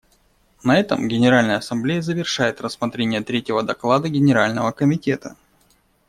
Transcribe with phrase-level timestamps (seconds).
[0.63, 5.35] На этом Генеральная Ассамблея завершает рассмотрение третьего доклада Генерального комитета.